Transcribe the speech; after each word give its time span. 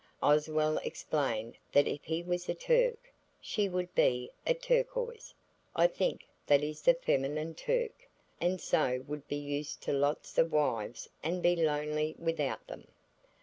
Oswald 0.23 0.79
explained 0.83 1.59
that 1.73 1.87
if 1.87 2.03
he 2.03 2.23
was 2.23 2.49
a 2.49 2.55
Turk, 2.55 3.13
she 3.39 3.69
would 3.69 3.93
be 3.93 4.31
a 4.47 4.55
Turquoise 4.55 5.35
(I 5.75 5.85
think 5.85 6.25
that 6.47 6.63
is 6.63 6.81
the 6.81 6.95
feminine 6.95 7.53
Turk), 7.53 8.07
and 8.39 8.59
so 8.59 9.03
would 9.07 9.27
be 9.27 9.35
used 9.35 9.83
to 9.83 9.93
lots 9.93 10.39
of 10.39 10.51
wives 10.51 11.07
and 11.21 11.43
be 11.43 11.55
lonely 11.55 12.15
without 12.17 12.65
them. 12.65 12.87